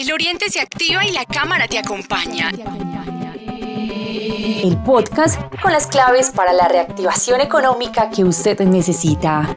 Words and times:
El 0.00 0.10
Oriente 0.12 0.48
se 0.48 0.60
activa 0.60 1.04
y 1.04 1.12
la 1.12 1.26
cámara 1.26 1.68
te 1.68 1.78
acompaña. 1.78 2.50
El 4.64 4.78
podcast 4.78 5.38
con 5.60 5.72
las 5.72 5.88
claves 5.88 6.30
para 6.30 6.54
la 6.54 6.68
reactivación 6.68 7.42
económica 7.42 8.08
que 8.08 8.24
usted 8.24 8.58
necesita. 8.60 9.54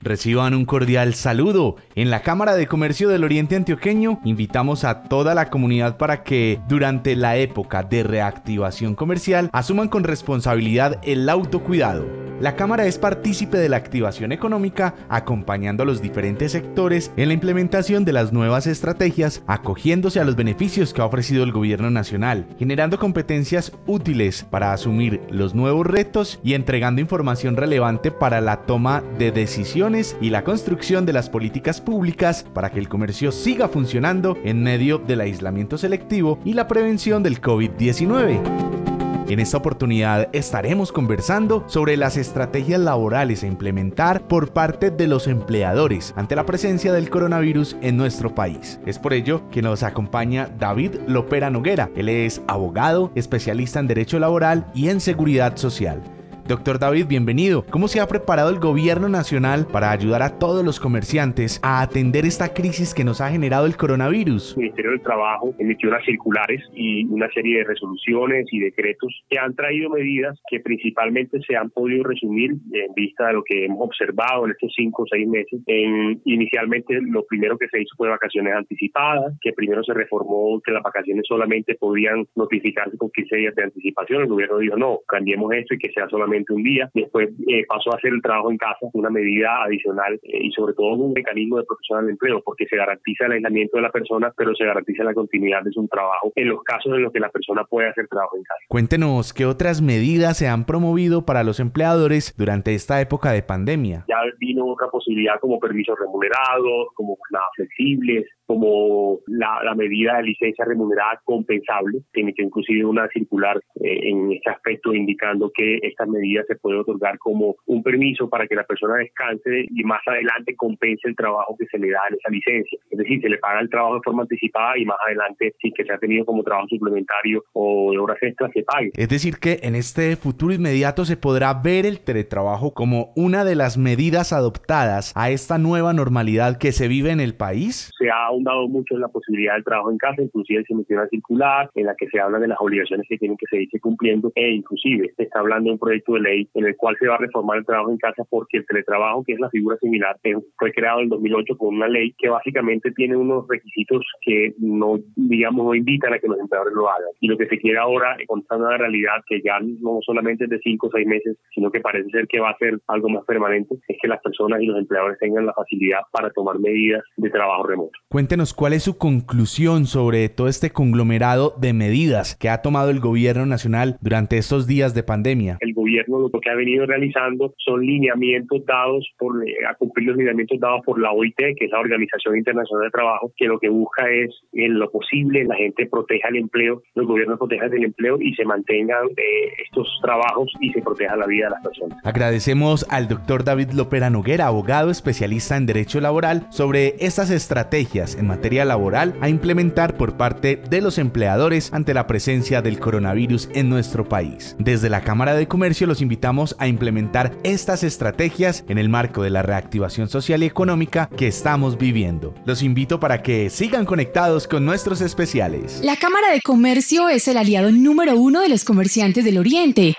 Reciban 0.00 0.54
un 0.54 0.64
cordial 0.64 1.12
saludo. 1.12 1.76
En 1.94 2.08
la 2.08 2.22
Cámara 2.22 2.54
de 2.54 2.66
Comercio 2.66 3.10
del 3.10 3.24
Oriente 3.24 3.54
Antioqueño 3.54 4.22
invitamos 4.24 4.84
a 4.84 5.02
toda 5.02 5.34
la 5.34 5.50
comunidad 5.50 5.98
para 5.98 6.22
que 6.22 6.58
durante 6.66 7.16
la 7.16 7.36
época 7.36 7.82
de 7.82 8.02
reactivación 8.02 8.94
comercial 8.94 9.50
asuman 9.52 9.88
con 9.88 10.04
responsabilidad 10.04 11.00
el 11.02 11.28
autocuidado 11.28 12.23
la 12.44 12.56
Cámara 12.56 12.84
es 12.84 12.98
partícipe 12.98 13.56
de 13.56 13.70
la 13.70 13.78
activación 13.78 14.30
económica, 14.30 14.94
acompañando 15.08 15.82
a 15.82 15.86
los 15.86 16.02
diferentes 16.02 16.52
sectores 16.52 17.10
en 17.16 17.28
la 17.28 17.34
implementación 17.34 18.04
de 18.04 18.12
las 18.12 18.34
nuevas 18.34 18.66
estrategias, 18.66 19.42
acogiéndose 19.46 20.20
a 20.20 20.24
los 20.24 20.36
beneficios 20.36 20.92
que 20.92 21.00
ha 21.00 21.06
ofrecido 21.06 21.42
el 21.42 21.52
gobierno 21.52 21.88
nacional, 21.88 22.46
generando 22.58 22.98
competencias 22.98 23.72
útiles 23.86 24.44
para 24.50 24.74
asumir 24.74 25.22
los 25.30 25.54
nuevos 25.54 25.86
retos 25.86 26.38
y 26.44 26.52
entregando 26.52 27.00
información 27.00 27.56
relevante 27.56 28.10
para 28.10 28.42
la 28.42 28.66
toma 28.66 29.02
de 29.18 29.32
decisiones 29.32 30.14
y 30.20 30.28
la 30.28 30.44
construcción 30.44 31.06
de 31.06 31.14
las 31.14 31.30
políticas 31.30 31.80
públicas 31.80 32.44
para 32.52 32.70
que 32.70 32.78
el 32.78 32.90
comercio 32.90 33.32
siga 33.32 33.68
funcionando 33.68 34.36
en 34.44 34.62
medio 34.62 34.98
del 34.98 35.22
aislamiento 35.22 35.78
selectivo 35.78 36.38
y 36.44 36.52
la 36.52 36.68
prevención 36.68 37.22
del 37.22 37.40
COVID-19. 37.40 38.83
En 39.26 39.40
esta 39.40 39.56
oportunidad 39.56 40.28
estaremos 40.32 40.92
conversando 40.92 41.64
sobre 41.66 41.96
las 41.96 42.18
estrategias 42.18 42.78
laborales 42.78 43.42
a 43.42 43.46
implementar 43.46 44.28
por 44.28 44.52
parte 44.52 44.90
de 44.90 45.06
los 45.06 45.26
empleadores 45.28 46.12
ante 46.14 46.36
la 46.36 46.44
presencia 46.44 46.92
del 46.92 47.08
coronavirus 47.08 47.74
en 47.80 47.96
nuestro 47.96 48.34
país. 48.34 48.78
Es 48.84 48.98
por 48.98 49.14
ello 49.14 49.48
que 49.50 49.62
nos 49.62 49.82
acompaña 49.82 50.50
David 50.58 50.96
Lopera 51.06 51.48
Noguera. 51.48 51.90
Él 51.96 52.10
es 52.10 52.42
abogado, 52.46 53.12
especialista 53.14 53.80
en 53.80 53.86
derecho 53.86 54.18
laboral 54.18 54.70
y 54.74 54.90
en 54.90 55.00
seguridad 55.00 55.56
social. 55.56 56.02
Doctor 56.46 56.78
David, 56.78 57.06
bienvenido. 57.08 57.64
¿Cómo 57.70 57.88
se 57.88 58.00
ha 58.00 58.06
preparado 58.06 58.50
el 58.50 58.58
gobierno 58.58 59.08
nacional 59.08 59.66
para 59.66 59.90
ayudar 59.90 60.20
a 60.20 60.38
todos 60.38 60.62
los 60.62 60.78
comerciantes 60.78 61.58
a 61.62 61.80
atender 61.80 62.26
esta 62.26 62.52
crisis 62.52 62.92
que 62.92 63.02
nos 63.02 63.22
ha 63.22 63.30
generado 63.30 63.64
el 63.64 63.78
coronavirus? 63.78 64.52
El 64.52 64.64
Ministerio 64.64 64.90
del 64.90 65.00
Trabajo 65.00 65.54
emitió 65.58 65.88
unas 65.88 66.04
circulares 66.04 66.60
y 66.74 67.06
una 67.06 67.30
serie 67.30 67.60
de 67.60 67.64
resoluciones 67.64 68.46
y 68.52 68.60
decretos 68.60 69.24
que 69.30 69.38
han 69.38 69.54
traído 69.54 69.88
medidas 69.88 70.38
que 70.50 70.60
principalmente 70.60 71.40
se 71.48 71.56
han 71.56 71.70
podido 71.70 72.04
resumir 72.04 72.50
en 72.50 72.92
vista 72.94 73.28
de 73.28 73.32
lo 73.32 73.42
que 73.42 73.64
hemos 73.64 73.80
observado 73.80 74.44
en 74.44 74.50
estos 74.50 74.70
cinco 74.76 75.04
o 75.04 75.06
seis 75.10 75.26
meses. 75.26 75.62
En, 75.66 76.20
inicialmente 76.26 77.00
lo 77.00 77.24
primero 77.24 77.56
que 77.56 77.68
se 77.68 77.80
hizo 77.80 77.96
fue 77.96 78.10
vacaciones 78.10 78.52
anticipadas, 78.54 79.34
que 79.40 79.54
primero 79.54 79.82
se 79.82 79.94
reformó 79.94 80.60
que 80.60 80.72
las 80.72 80.82
vacaciones 80.82 81.24
solamente 81.26 81.74
podían 81.76 82.26
notificarse 82.36 82.98
con 82.98 83.10
15 83.10 83.34
días 83.34 83.54
de 83.54 83.64
anticipación. 83.64 84.20
El 84.20 84.28
gobierno 84.28 84.58
dijo 84.58 84.76
no, 84.76 84.98
cambiemos 85.08 85.50
esto 85.54 85.72
y 85.72 85.78
que 85.78 85.90
sea 85.90 86.06
solamente 86.10 86.33
un 86.50 86.62
día. 86.62 86.90
Después 86.94 87.30
eh, 87.46 87.64
pasó 87.68 87.92
a 87.92 87.96
hacer 87.96 88.12
el 88.12 88.22
trabajo 88.22 88.50
en 88.50 88.58
casa, 88.58 88.86
una 88.92 89.10
medida 89.10 89.62
adicional 89.62 90.14
eh, 90.22 90.38
y 90.42 90.50
sobre 90.52 90.74
todo 90.74 90.94
un 90.94 91.12
mecanismo 91.12 91.58
de 91.58 91.64
protección 91.64 92.00
al 92.00 92.10
empleo, 92.10 92.42
porque 92.44 92.66
se 92.66 92.76
garantiza 92.76 93.26
el 93.26 93.32
aislamiento 93.32 93.76
de 93.76 93.82
la 93.82 93.90
persona, 93.90 94.32
pero 94.36 94.54
se 94.54 94.64
garantiza 94.64 95.04
la 95.04 95.14
continuidad 95.14 95.62
de 95.62 95.70
su 95.72 95.86
trabajo 95.88 96.32
en 96.34 96.48
los 96.48 96.62
casos 96.62 96.92
en 96.94 97.02
los 97.02 97.12
que 97.12 97.20
la 97.20 97.28
persona 97.28 97.64
puede 97.64 97.88
hacer 97.88 98.08
trabajo 98.08 98.36
en 98.36 98.42
casa. 98.42 98.60
Cuéntenos 98.68 99.32
qué 99.32 99.46
otras 99.46 99.82
medidas 99.82 100.38
se 100.38 100.48
han 100.48 100.64
promovido 100.64 101.24
para 101.24 101.44
los 101.44 101.60
empleadores 101.60 102.34
durante 102.36 102.74
esta 102.74 103.00
época 103.00 103.32
de 103.32 103.42
pandemia. 103.42 104.04
Ya 104.08 104.16
vino 104.38 104.66
otra 104.66 104.88
posibilidad 104.88 105.38
como 105.40 105.58
permisos 105.58 105.98
remunerados, 105.98 106.88
como 106.94 107.16
jornadas 107.16 107.50
flexibles, 107.56 108.26
como 108.54 109.18
la, 109.26 109.74
medida 109.74 110.18
de 110.18 110.22
licencia 110.22 110.64
remunerada 110.64 111.20
compensable, 111.24 111.98
tiene 112.12 112.32
que 112.32 112.44
inclusive 112.44 112.84
una 112.84 113.08
circular 113.08 113.56
eh, 113.82 113.98
en 114.08 114.30
este 114.30 114.48
aspecto 114.48 114.94
indicando 114.94 115.50
que 115.52 115.78
esta 115.82 116.06
medida 116.06 116.42
se 116.46 116.54
puede 116.54 116.78
otorgar 116.78 117.18
como 117.18 117.56
un 117.66 117.82
permiso 117.82 118.28
para 118.28 118.46
que 118.46 118.54
la 118.54 118.62
persona 118.62 118.94
descanse 118.94 119.66
y 119.68 119.82
más 119.82 120.00
adelante 120.06 120.54
compense 120.54 121.08
el 121.08 121.16
trabajo 121.16 121.56
que 121.58 121.66
se 121.66 121.78
le 121.78 121.90
da 121.90 122.02
en 122.08 122.14
esa 122.14 122.30
licencia. 122.30 122.78
Es 122.90 122.98
decir, 122.98 123.20
se 123.20 123.28
le 123.28 123.38
paga 123.38 123.60
el 123.60 123.68
trabajo 123.68 123.96
de 123.96 124.02
forma 124.04 124.22
anticipada 124.22 124.78
y 124.78 124.84
más 124.84 124.98
adelante, 125.04 125.52
si 125.60 125.72
que 125.72 125.84
se 125.84 125.92
ha 125.92 125.98
tenido 125.98 126.24
como 126.24 126.44
trabajo 126.44 126.68
suplementario 126.68 127.42
o 127.54 127.90
de 127.90 127.98
horas 127.98 128.18
extras, 128.22 128.52
se 128.54 128.62
pague. 128.62 128.90
Es 128.96 129.08
decir, 129.08 129.38
que 129.40 129.58
en 129.62 129.74
este 129.74 130.14
futuro 130.14 130.54
inmediato 130.54 131.04
se 131.04 131.16
podrá 131.16 131.54
ver 131.54 131.86
el 131.86 131.98
teletrabajo 131.98 132.72
como 132.72 133.12
una 133.16 133.44
de 133.44 133.56
las 133.56 133.76
medidas 133.78 134.32
adoptadas 134.32 135.12
a 135.16 135.30
esta 135.30 135.58
nueva 135.58 135.92
normalidad 135.92 136.58
que 136.58 136.70
se 136.70 136.86
vive 136.86 137.10
en 137.10 137.20
el 137.20 137.34
país. 137.34 137.90
Se 137.98 138.08
ha 138.08 138.30
ahondado 138.44 138.68
mucho 138.68 138.94
en 138.94 139.00
la 139.00 139.08
posibilidad 139.08 139.54
del 139.54 139.64
trabajo 139.64 139.90
en 139.90 139.98
casa, 139.98 140.22
inclusive 140.22 140.64
se 140.66 140.74
metió 140.74 140.96
una 140.96 141.08
circular 141.08 141.70
en 141.74 141.86
la 141.86 141.94
que 141.96 142.08
se 142.08 142.20
habla 142.20 142.38
de 142.38 142.48
las 142.48 142.58
obligaciones 142.60 143.06
que 143.08 143.18
tienen 143.18 143.36
que 143.36 143.46
seguirse 143.50 143.80
cumpliendo 143.80 144.32
e 144.34 144.50
inclusive 144.50 145.12
se 145.16 145.24
está 145.24 145.40
hablando 145.40 145.68
de 145.68 145.74
un 145.74 145.78
proyecto 145.78 146.14
de 146.14 146.20
ley 146.20 146.48
en 146.54 146.66
el 146.66 146.76
cual 146.76 146.96
se 146.98 147.08
va 147.08 147.14
a 147.14 147.18
reformar 147.18 147.58
el 147.58 147.66
trabajo 147.66 147.90
en 147.90 147.98
casa 147.98 148.24
porque 148.28 148.58
el 148.58 148.66
teletrabajo, 148.66 149.24
que 149.24 149.32
es 149.32 149.40
la 149.40 149.50
figura 149.50 149.76
similar, 149.78 150.16
fue 150.58 150.72
creado 150.72 151.00
en 151.00 151.08
2008 151.08 151.56
con 151.56 151.74
una 151.76 151.88
ley 151.88 152.14
que 152.18 152.28
básicamente 152.28 152.90
tiene 152.92 153.16
unos 153.16 153.46
requisitos 153.48 154.04
que 154.20 154.54
no, 154.58 154.98
digamos, 155.16 155.66
no 155.66 155.74
invitan 155.74 156.12
a 156.12 156.18
que 156.18 156.28
los 156.28 156.38
empleadores 156.38 156.74
lo 156.74 156.88
hagan. 156.88 157.08
Y 157.20 157.28
lo 157.28 157.36
que 157.36 157.46
se 157.46 157.58
quiere 157.58 157.78
ahora, 157.78 158.16
encontrando 158.18 158.66
una 158.66 158.76
realidad 158.76 159.22
que 159.26 159.40
ya 159.42 159.58
no 159.60 159.98
solamente 160.04 160.44
es 160.44 160.50
de 160.50 160.58
cinco 160.60 160.88
o 160.88 160.90
seis 160.90 161.06
meses, 161.06 161.36
sino 161.54 161.70
que 161.70 161.80
parece 161.80 162.10
ser 162.10 162.26
que 162.26 162.40
va 162.40 162.50
a 162.50 162.58
ser 162.58 162.78
algo 162.88 163.08
más 163.08 163.24
permanente, 163.24 163.76
es 163.88 163.96
que 164.00 164.08
las 164.08 164.20
personas 164.20 164.60
y 164.60 164.66
los 164.66 164.78
empleadores 164.78 165.18
tengan 165.18 165.46
la 165.46 165.52
facilidad 165.52 166.00
para 166.12 166.30
tomar 166.30 166.58
medidas 166.58 167.02
de 167.16 167.30
trabajo 167.30 167.64
remoto. 167.64 167.92
Cuéntenos 168.24 168.54
cuál 168.54 168.72
es 168.72 168.84
su 168.84 168.96
conclusión 168.96 169.84
sobre 169.84 170.30
todo 170.30 170.48
este 170.48 170.70
conglomerado 170.70 171.54
de 171.60 171.74
medidas 171.74 172.34
que 172.34 172.48
ha 172.48 172.62
tomado 172.62 172.88
el 172.88 172.98
gobierno 172.98 173.44
nacional 173.44 173.98
durante 174.00 174.38
estos 174.38 174.66
días 174.66 174.94
de 174.94 175.02
pandemia. 175.02 175.58
El 175.60 175.74
gobierno 175.74 176.30
lo 176.32 176.40
que 176.40 176.48
ha 176.48 176.54
venido 176.54 176.86
realizando 176.86 177.52
son 177.58 177.84
lineamientos 177.84 178.64
dados 178.64 179.06
por, 179.18 179.46
eh, 179.46 179.52
a 179.68 179.74
cumplir 179.74 180.08
los 180.08 180.16
lineamientos 180.16 180.58
dados 180.58 180.80
por 180.86 180.98
la 180.98 181.12
OIT, 181.12 181.36
que 181.36 181.66
es 181.66 181.70
la 181.70 181.80
Organización 181.80 182.38
Internacional 182.38 182.86
de 182.86 182.90
Trabajo, 182.92 183.30
que 183.36 183.44
lo 183.44 183.58
que 183.58 183.68
busca 183.68 184.10
es 184.10 184.30
en 184.54 184.78
lo 184.78 184.90
posible 184.90 185.44
la 185.44 185.56
gente 185.56 185.84
proteja 185.84 186.28
el 186.28 186.36
empleo, 186.36 186.82
los 186.94 187.06
gobiernos 187.06 187.38
protejan 187.38 187.74
el 187.74 187.84
empleo 187.84 188.16
y 188.18 188.34
se 188.34 188.46
mantengan 188.46 189.06
eh, 189.18 189.52
estos 189.66 189.86
trabajos 190.02 190.50
y 190.60 190.72
se 190.72 190.80
proteja 190.80 191.14
la 191.14 191.26
vida 191.26 191.44
de 191.44 191.50
las 191.50 191.62
personas. 191.62 191.98
Agradecemos 192.06 192.86
al 192.88 193.06
doctor 193.06 193.44
David 193.44 193.72
Lopera 193.72 194.08
Noguera, 194.08 194.46
abogado 194.46 194.90
especialista 194.90 195.58
en 195.58 195.66
Derecho 195.66 196.00
Laboral, 196.00 196.46
sobre 196.50 196.94
estas 197.00 197.30
estrategias 197.30 198.13
en 198.16 198.26
materia 198.26 198.64
laboral 198.64 199.14
a 199.20 199.28
implementar 199.28 199.96
por 199.96 200.16
parte 200.16 200.62
de 200.68 200.80
los 200.80 200.98
empleadores 200.98 201.72
ante 201.72 201.94
la 201.94 202.06
presencia 202.06 202.62
del 202.62 202.78
coronavirus 202.78 203.48
en 203.54 203.68
nuestro 203.68 204.08
país. 204.08 204.56
Desde 204.58 204.90
la 204.90 205.02
Cámara 205.02 205.34
de 205.34 205.48
Comercio 205.48 205.86
los 205.86 206.00
invitamos 206.00 206.56
a 206.58 206.68
implementar 206.68 207.32
estas 207.42 207.82
estrategias 207.82 208.64
en 208.68 208.78
el 208.78 208.88
marco 208.88 209.22
de 209.22 209.30
la 209.30 209.42
reactivación 209.42 210.08
social 210.08 210.42
y 210.42 210.46
económica 210.46 211.08
que 211.16 211.26
estamos 211.26 211.78
viviendo. 211.78 212.34
Los 212.44 212.62
invito 212.62 213.00
para 213.00 213.22
que 213.22 213.50
sigan 213.50 213.86
conectados 213.86 214.46
con 214.46 214.64
nuestros 214.64 215.00
especiales. 215.00 215.80
La 215.82 215.96
Cámara 215.96 216.30
de 216.30 216.40
Comercio 216.40 217.08
es 217.08 217.28
el 217.28 217.36
aliado 217.36 217.70
número 217.70 218.16
uno 218.16 218.40
de 218.40 218.48
los 218.48 218.64
comerciantes 218.64 219.24
del 219.24 219.38
Oriente. 219.38 219.94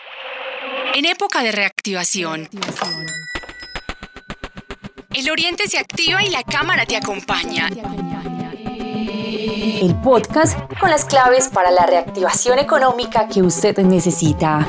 En 0.96 1.06
época 1.06 1.44
de 1.44 1.52
reactivación. 1.52 2.48
El 5.14 5.30
Oriente 5.32 5.68
se 5.68 5.78
activa 5.78 6.24
y 6.24 6.30
la 6.30 6.44
Cámara 6.44 6.86
te 6.86 6.98
acompaña. 6.98 7.70
El 9.48 9.96
podcast 10.02 10.58
con 10.80 10.90
las 10.90 11.06
claves 11.06 11.50
para 11.50 11.70
la 11.70 11.86
reactivación 11.86 12.58
económica 12.58 13.28
que 13.28 13.44
usted 13.44 13.78
necesita. 13.80 14.68